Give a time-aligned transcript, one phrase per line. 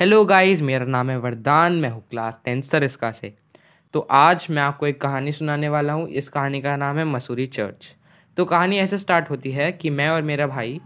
[0.00, 3.32] Hello guys मेरा नाम है वरदान, मैं हूँ क्लास टेंथ सरिस्का से।
[3.94, 7.46] तो आज मैं आपको एक कहानी सुनाने वाला हूँ, इस कहानी का नाम है मसूरी
[7.46, 7.86] चर्च।
[8.36, 10.80] तो कहानी ऐसे स्टार्ट होती है कि मैं और मेरा भाई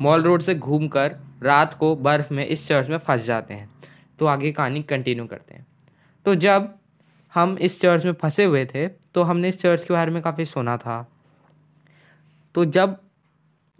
[0.00, 3.68] मॉल रोड से घूमकर रात को बर्फ़ में इस चर्च में फंस जाते हैं।
[4.18, 5.66] तो आगे कहानी कंटिन्यू करते हैं।
[6.26, 6.72] तो जब
[7.32, 10.44] हम इस चर्च में फंसे हुए थे तो हमने इस चर्च के बारे में काफ़ी
[10.44, 11.06] सुना था।
[12.54, 12.96] तो जब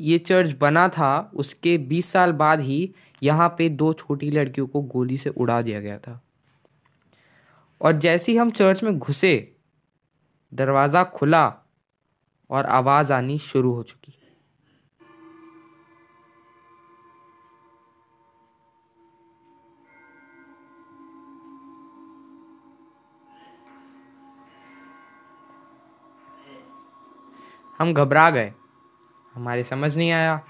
[0.03, 4.83] ये चर्च बना था, उसके 20 साल बाद ही यहाँ पे दो छोटी लड़कियों को
[4.83, 6.21] गोली से उड़ा दिया गया था।
[7.81, 9.57] और जैसे ही हम चर्च में घुसे,
[10.55, 11.47] दरवाज़ा खुला
[12.51, 14.19] और आवाज़ आनी शुरू हो चुकी।
[27.79, 28.53] हम घबरा गए।
[29.35, 30.41] हमारे समझ नहीं आया।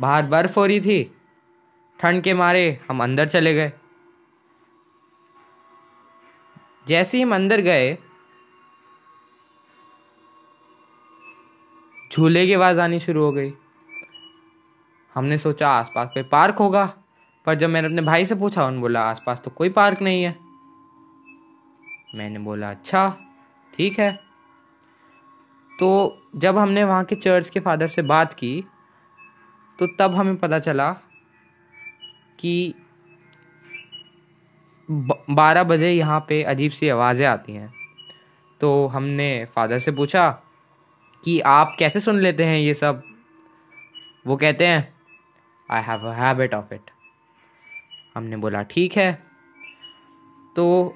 [0.00, 1.16] बाहर बर्फ़ हो रही थी।
[2.00, 3.72] ठंड के मारे हम अंदर चले गए।
[6.88, 7.98] जैसे ही हम अंदर गए,
[12.12, 13.52] झूले की आवाज़ आनी शुरू हो गई।
[15.14, 16.94] हमने सोचा, आसपास कोई पार्क होगा,
[17.46, 20.36] पर जब मैंने अपने भाई से पूछा, उन्होंने बोला, आसपास तो कोई पार्क नहीं है।
[22.14, 23.16] मैंने बोला अच्छा
[23.76, 24.31] ठीक है।
[25.82, 25.88] तो
[26.36, 28.64] जब हमने वहाँ के चर्च के फादर से बात की
[29.78, 30.90] तो तब हमें पता चला
[32.38, 32.74] कि
[34.88, 37.72] बारह बजे यहाँ पे अजीब सी आवाज़ें आती हैं।
[38.60, 40.30] तो हमने फादर से पूछा
[41.24, 43.02] कि आप कैसे सुन लेते हैं ये सब?
[44.26, 44.92] वो कहते हैं
[45.68, 46.90] I have a habit of it
[48.16, 49.12] हमने बोला, ठीक है।
[50.56, 50.94] तो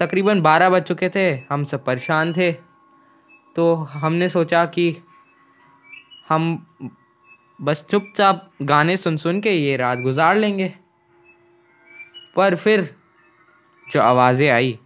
[0.00, 2.65] तकरीबन बारह बज चुके थे, हम सब परेशान थे।
[3.56, 4.96] तो हमने सोचा कि
[6.28, 6.66] हम
[7.60, 10.74] बस चुपचाप गाने सुन सुन के ये रात गुजार लेंगे।
[12.36, 12.94] पर फिर
[13.92, 14.78] जो आवाज़ें आई,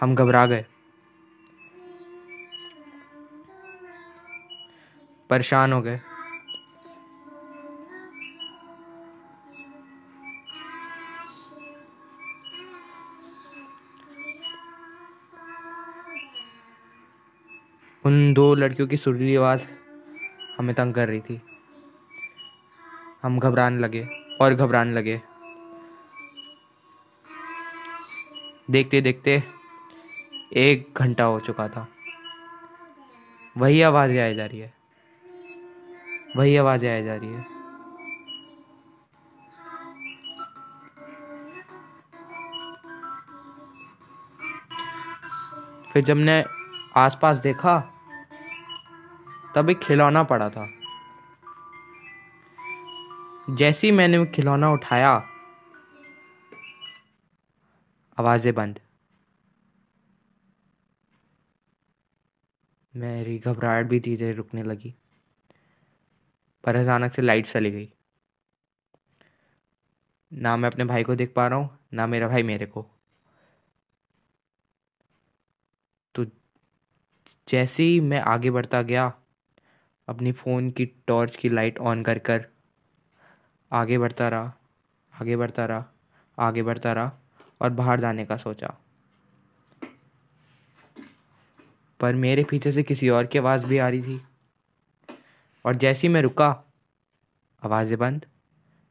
[0.00, 0.64] हम घबरा गए।
[5.30, 6.00] परेशान हो गए।
[18.04, 19.62] उन दो लड़कियों की सुरीली आवाज़
[20.58, 21.40] हमें तंग कर रही थी।
[23.22, 24.08] हम घबराने लगे
[24.40, 25.20] और घबराने लगे।
[28.70, 29.42] देखते देखते
[30.56, 31.88] एक घंटा हो चुका था।
[33.56, 34.72] वही आवाज़ें आई जा रही है।
[36.36, 37.46] वही आवाज़ें आई जा रही है।
[45.92, 46.59] फिर जब ने
[46.94, 47.78] आसपास देखा
[49.54, 50.68] तब एक खिलौना पड़ा था।
[53.50, 55.10] जैसे ही मैंने वो खिलौना उठाया,
[58.18, 58.80] आवाज़ें बंद।
[62.94, 64.94] मेरी घबराहट भी धीरे धीरे रुकने लगी,
[66.64, 67.88] पर अचानक से लाइट चली गई।
[70.32, 72.86] ना मैं अपने भाई को देख पा रहा हूँ, ना मेरा भाई मेरे को।
[77.50, 79.12] जैसे ही मैं आगे बढ़ता गया,
[80.08, 82.46] अपनी फ़ोन की टॉर्च की लाइट ऑन कर कर
[83.72, 84.54] आगे बढ़ता रहा,
[85.20, 85.84] आगे बढ़ता रहा,
[86.38, 87.12] आगे बढ़ता रहा
[87.60, 88.74] और बाहर जाने का सोचा।
[92.00, 94.22] पर मेरे पीछे से किसी और की आवाज़ भी आ रही थी।
[95.64, 96.64] और जैसे ही मैं रुका,
[97.64, 98.26] आवाज़ें बंद,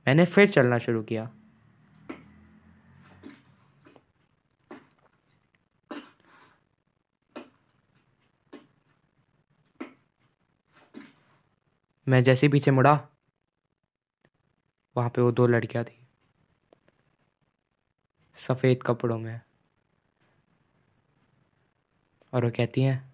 [0.08, 1.30] मैंने फिर चलना शुरू किया।
[12.10, 13.08] मैं जैसे पीछे मुड़ा,
[14.98, 16.08] वहाँ पे वो दो लड़कियाँ थी।
[18.36, 19.42] सफ़ेद कपड़ों में।
[22.34, 23.14] और वो कहती हैं,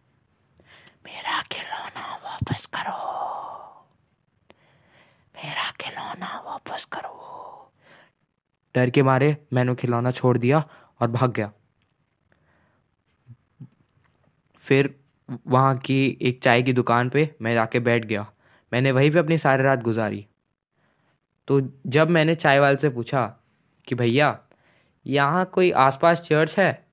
[1.06, 2.96] मेरा खिलौना वापस करो।
[5.36, 7.74] मेरा खिलौना वापस करो।
[8.76, 10.64] डर के मारे मैंने खिलौना छोड़ दिया
[11.02, 11.52] और भाग गया।
[14.58, 15.00] फिर
[15.48, 18.32] वहाँ की एक चाय की दुकान पे मैं जाके बैठ गया।
[18.76, 20.26] मैंने वहीं पे अपनी सारी रात गुजारी।
[21.48, 23.26] तो जब मैंने चाय वाले से पूछा
[23.88, 24.38] कि भैया,
[25.06, 26.86] यहाँ कोई आसपास चर्च है?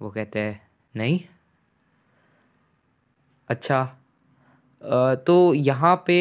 [0.00, 0.60] वो कहते हैं,
[0.94, 1.20] नहीं।
[3.48, 3.84] अच्छा
[5.26, 6.18] तो यहाँ पे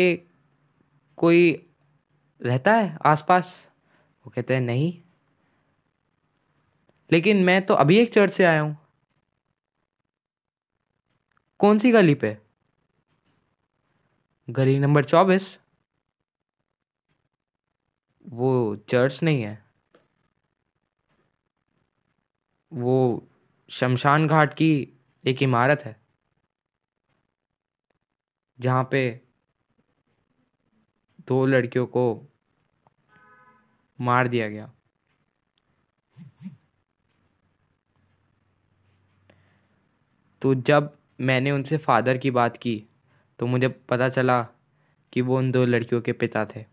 [1.17, 1.51] कोई
[2.41, 3.53] रहता है आसपास?
[4.25, 4.93] वो कहते हैं, नहीं।
[7.09, 8.77] लेकिन मैं तो अभी एक चर्च से आया हूँ।
[11.59, 12.37] कौन सी गली पे?
[14.49, 15.59] गली नंबर चौबीस।
[18.27, 19.65] वो चर्च नहीं है।
[22.73, 23.27] वो
[23.69, 24.93] शमशान घाट की
[25.25, 26.01] एक इमारत है।
[28.59, 29.21] जहाँ पे
[31.27, 32.27] दो लड़कियों को
[34.01, 34.71] मार दिया गया।
[40.41, 42.87] तो जब मैंने उनसे फादर की बात की
[43.39, 44.47] तो मुझे पता चला
[45.13, 46.65] कि वो उन दो लड़कियों के पिता थे।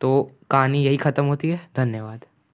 [0.00, 2.26] तो कहानी यही ख़त्म होती है। धन्यवाद।